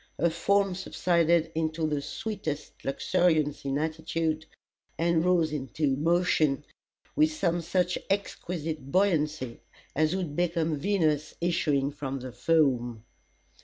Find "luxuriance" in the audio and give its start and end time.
2.83-3.63